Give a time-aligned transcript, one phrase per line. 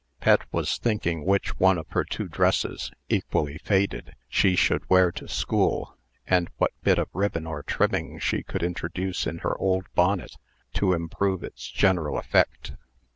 [0.19, 5.27] Pet was thinking which one of her two dresses (equally faded) she should wear to
[5.27, 10.37] school, and what bit of ribbon or trimming she could introduce in her old bonnet,
[10.73, 12.73] to improve its general effect.